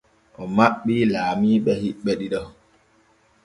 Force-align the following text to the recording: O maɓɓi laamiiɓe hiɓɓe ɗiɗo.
O 0.41 0.43
maɓɓi 0.55 0.93
laamiiɓe 1.13 1.71
hiɓɓe 1.81 2.11
ɗiɗo. 2.19 2.41